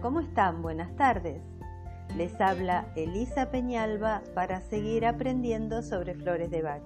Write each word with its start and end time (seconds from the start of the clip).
¿cómo 0.00 0.20
están? 0.20 0.62
Buenas 0.62 0.94
tardes. 0.94 1.42
Les 2.16 2.40
habla 2.40 2.86
Elisa 2.94 3.50
Peñalba 3.50 4.22
para 4.32 4.60
seguir 4.60 5.04
aprendiendo 5.04 5.82
sobre 5.82 6.14
flores 6.14 6.52
de 6.52 6.62
Bach. 6.62 6.82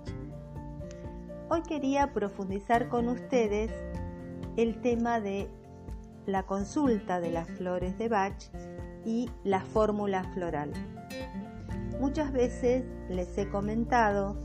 Hoy 1.51 1.62
quería 1.62 2.14
profundizar 2.14 2.88
con 2.88 3.11
ustedes 3.11 3.71
el 4.56 4.81
tema 4.81 5.21
de 5.21 5.51
la 6.24 6.45
consulta 6.45 7.21
de 7.21 7.32
las 7.32 7.46
flores 7.51 7.99
de 7.99 8.09
Bach 8.09 8.42
y 9.04 9.28
la 9.44 9.60
fórmula 9.60 10.24
floral. 10.33 10.72
Muchas 12.01 12.33
veces 12.33 12.83
les 13.10 13.37
he 13.37 13.47
comentado 13.51 14.40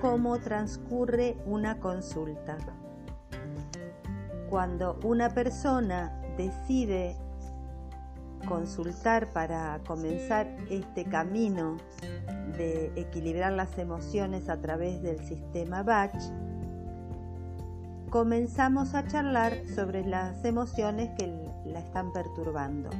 cómo 0.00 0.38
transcurre 0.38 1.36
una 1.44 1.80
consulta. 1.80 2.56
Cuando 4.48 4.96
una 5.02 5.30
persona 5.30 6.22
decide 6.36 7.16
consultar 8.46 9.28
para 9.32 9.80
comenzar 9.86 10.46
este 10.70 11.04
camino 11.04 11.76
de 12.56 12.92
equilibrar 12.96 13.52
las 13.52 13.76
emociones 13.78 14.48
a 14.48 14.60
través 14.60 15.02
del 15.02 15.18
sistema 15.24 15.82
Bach, 15.82 16.14
comenzamos 18.10 18.94
a 18.94 19.06
charlar 19.06 19.66
sobre 19.74 20.06
las 20.06 20.44
emociones 20.44 21.10
que 21.18 21.26
la 21.66 21.80
están 21.80 22.12
perturbando. 22.12 22.90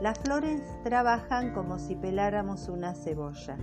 Las 0.00 0.18
flores 0.20 0.62
trabajan 0.82 1.52
como 1.52 1.78
si 1.78 1.94
peláramos 1.94 2.68
una 2.68 2.94
cebolla. 2.94 3.58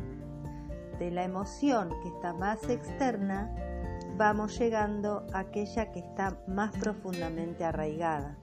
De 0.99 1.09
la 1.09 1.23
emoción 1.23 1.89
que 2.03 2.09
está 2.09 2.33
más 2.33 2.69
externa, 2.69 3.51
vamos 4.17 4.57
llegando 4.59 5.25
a 5.33 5.39
aquella 5.39 5.91
que 5.91 5.99
está 5.99 6.37
más 6.47 6.75
profundamente 6.77 7.63
arraigada. 7.63 8.37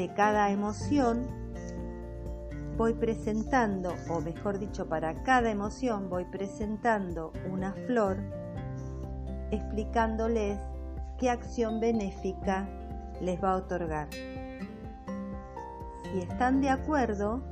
De 0.00 0.08
cada 0.14 0.50
emoción 0.50 1.26
voy 2.78 2.94
presentando, 2.94 3.94
o 4.08 4.22
mejor 4.22 4.58
dicho, 4.58 4.88
para 4.88 5.12
cada 5.24 5.50
emoción 5.50 6.08
voy 6.08 6.24
presentando 6.24 7.34
una 7.52 7.74
flor 7.86 8.16
explicándoles 9.50 10.58
qué 11.18 11.28
acción 11.28 11.80
benéfica 11.80 12.66
les 13.20 13.44
va 13.44 13.52
a 13.52 13.56
otorgar. 13.56 14.08
Si 14.10 16.18
están 16.18 16.62
de 16.62 16.70
acuerdo 16.70 17.42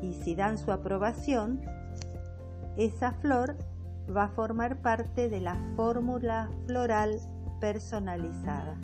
y 0.00 0.14
si 0.22 0.36
dan 0.36 0.56
su 0.56 0.70
aprobación, 0.70 1.62
esa 2.76 3.10
flor 3.14 3.56
va 4.16 4.26
a 4.26 4.28
formar 4.28 4.82
parte 4.82 5.28
de 5.28 5.40
la 5.40 5.56
fórmula 5.74 6.48
floral 6.68 7.18
personalizada. 7.60 8.76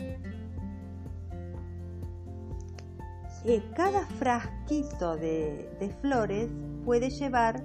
Cada 3.75 4.05
frasquito 4.05 5.15
de, 5.15 5.69
de 5.79 5.89
flores 6.01 6.49
puede 6.83 7.09
llevar 7.09 7.63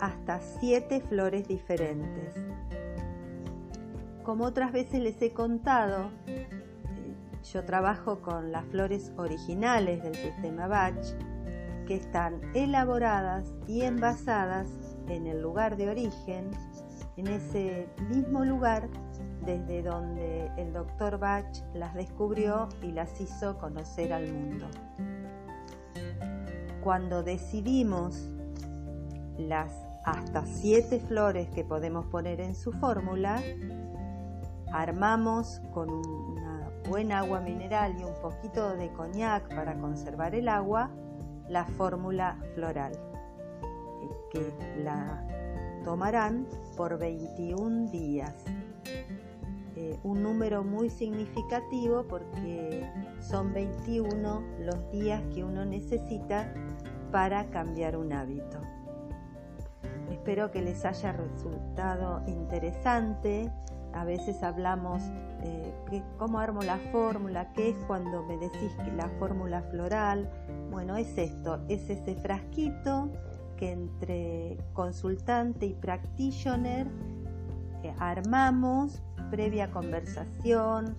hasta 0.00 0.40
siete 0.40 1.00
flores 1.00 1.46
diferentes. 1.48 2.34
Como 4.22 4.44
otras 4.44 4.72
veces 4.72 5.00
les 5.00 5.20
he 5.22 5.32
contado, 5.32 6.10
eh, 6.26 6.46
yo 7.52 7.64
trabajo 7.64 8.20
con 8.20 8.50
las 8.50 8.64
flores 8.66 9.12
originales 9.16 10.02
del 10.02 10.14
sistema 10.16 10.66
Bach, 10.66 11.04
que 11.86 11.94
están 11.94 12.40
elaboradas 12.54 13.54
y 13.68 13.82
envasadas 13.82 14.68
en 15.08 15.26
el 15.28 15.40
lugar 15.40 15.76
de 15.76 15.88
origen, 15.88 16.50
en 17.16 17.28
ese 17.28 17.88
mismo 18.10 18.44
lugar 18.44 18.88
desde 19.46 19.82
donde 19.82 20.50
el 20.56 20.72
doctor 20.72 21.18
Bach 21.18 21.46
las 21.72 21.94
descubrió 21.94 22.68
y 22.82 22.92
las 22.92 23.20
hizo 23.20 23.56
conocer 23.58 24.12
al 24.12 24.32
mundo. 24.32 24.66
Cuando 26.82 27.22
decidimos 27.22 28.28
las 29.38 29.72
hasta 30.04 30.44
siete 30.46 31.00
flores 31.00 31.48
que 31.48 31.64
podemos 31.64 32.06
poner 32.06 32.40
en 32.40 32.54
su 32.54 32.72
fórmula, 32.72 33.42
armamos 34.72 35.60
con 35.72 35.90
una 35.90 36.70
buena 36.88 37.20
agua 37.20 37.40
mineral 37.40 37.96
y 37.98 38.04
un 38.04 38.14
poquito 38.20 38.76
de 38.76 38.92
coñac 38.92 39.48
para 39.54 39.78
conservar 39.78 40.34
el 40.34 40.48
agua 40.48 40.90
la 41.48 41.64
fórmula 41.64 42.36
floral 42.54 42.92
que 44.30 44.52
la 44.82 45.24
tomarán 45.84 46.46
por 46.76 46.98
21 46.98 47.90
días. 47.90 48.34
Eh, 49.76 49.98
un 50.02 50.22
número 50.22 50.64
muy 50.64 50.88
significativo 50.88 52.04
porque 52.08 52.90
son 53.20 53.52
21 53.52 54.42
los 54.60 54.90
días 54.90 55.22
que 55.34 55.44
uno 55.44 55.64
necesita 55.64 56.52
para 57.12 57.46
cambiar 57.50 57.96
un 57.96 58.12
hábito. 58.12 58.58
Espero 60.10 60.50
que 60.50 60.62
les 60.62 60.84
haya 60.84 61.12
resultado 61.12 62.22
interesante 62.26 63.52
a 63.96 64.04
veces 64.04 64.42
hablamos 64.42 65.02
eh, 65.42 66.02
cómo 66.18 66.38
armo 66.38 66.60
la 66.62 66.76
fórmula, 66.92 67.50
qué 67.54 67.70
es 67.70 67.76
cuando 67.86 68.22
me 68.24 68.36
decís 68.36 68.70
que 68.84 68.92
la 68.92 69.08
fórmula 69.18 69.62
floral. 69.62 70.30
Bueno, 70.70 70.96
es 70.96 71.16
esto, 71.16 71.64
es 71.68 71.88
ese 71.88 72.14
frasquito 72.14 73.10
que 73.56 73.72
entre 73.72 74.58
consultante 74.74 75.64
y 75.64 75.72
practitioner 75.72 76.88
eh, 77.82 77.94
armamos 77.98 79.02
previa 79.30 79.70
conversación, 79.70 80.96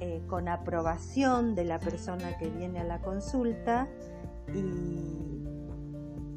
eh, 0.00 0.22
con 0.28 0.48
aprobación 0.48 1.54
de 1.54 1.64
la 1.64 1.78
persona 1.78 2.36
que 2.38 2.48
viene 2.48 2.80
a 2.80 2.84
la 2.84 3.00
consulta 3.00 3.88
y, 4.54 5.44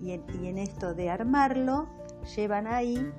y 0.01 0.47
en 0.47 0.57
esto 0.57 0.93
de 0.93 1.09
armarlo 1.09 1.87
llevan 2.35 2.67
ahí 2.67 3.11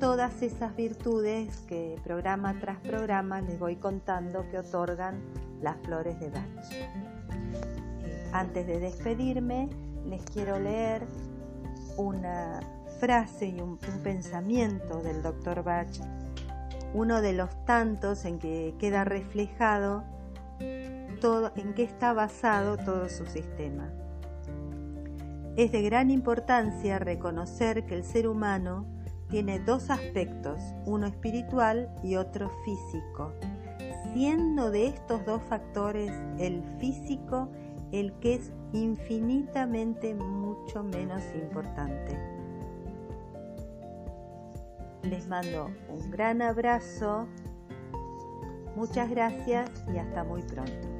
todas 0.00 0.40
esas 0.40 0.74
virtudes 0.74 1.58
que 1.68 2.00
programa 2.02 2.58
tras 2.58 2.78
programa 2.78 3.42
les 3.42 3.58
voy 3.58 3.76
contando 3.76 4.48
que 4.48 4.58
otorgan 4.58 5.20
las 5.60 5.76
flores 5.82 6.18
de 6.18 6.30
Bach. 6.30 6.72
Eh, 6.72 8.30
antes 8.32 8.66
de 8.66 8.80
despedirme, 8.80 9.68
les 10.06 10.22
quiero 10.24 10.58
leer 10.58 11.06
una 11.98 12.60
frase 12.98 13.48
y 13.48 13.60
un, 13.60 13.76
pensamiento 14.02 15.02
del 15.02 15.22
doctor 15.22 15.62
Bach, 15.62 15.92
uno 16.94 17.22
de 17.22 17.32
los 17.32 17.64
tantos 17.64 18.24
en 18.24 18.38
que 18.38 18.74
queda 18.78 19.04
reflejado 19.04 20.04
todo, 21.20 21.52
en 21.56 21.74
qué 21.74 21.84
está 21.84 22.12
basado 22.12 22.76
todo 22.76 23.08
su 23.08 23.26
sistema. 23.26 23.90
Es 25.56 25.72
de 25.72 25.82
gran 25.82 26.10
importancia 26.10 26.98
reconocer 26.98 27.84
que 27.86 27.94
el 27.94 28.04
ser 28.04 28.26
humano 28.26 28.86
tiene 29.28 29.60
dos 29.60 29.90
aspectos, 29.90 30.60
uno 30.86 31.06
espiritual 31.06 31.94
y 32.02 32.16
otro 32.16 32.50
físico, 32.64 33.32
siendo 34.12 34.70
de 34.70 34.86
estos 34.86 35.24
dos 35.24 35.42
factores 35.42 36.10
el 36.38 36.62
físico 36.78 37.48
el 37.92 38.12
que 38.20 38.34
es 38.34 38.52
infinitamente 38.72 40.14
mucho 40.14 40.82
menos 40.82 41.22
importante. 41.34 42.39
Les 45.02 45.26
mando 45.28 45.70
un 45.88 46.10
gran 46.10 46.42
abrazo, 46.42 47.26
muchas 48.76 49.08
gracias 49.08 49.70
y 49.92 49.98
hasta 49.98 50.24
muy 50.24 50.42
pronto. 50.42 50.99